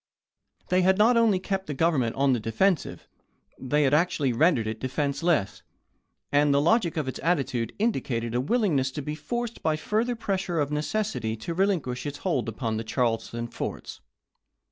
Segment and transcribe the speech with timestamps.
[0.69, 3.07] They had not only kept the Government on the defensive;
[3.59, 5.61] they had actually rendered it defenseless,
[6.31, 10.59] and the logic of its attitude indicated a willingness to be forced by further pressure
[10.59, 14.01] of necessity to relinquish its hold upon the Charleston forts.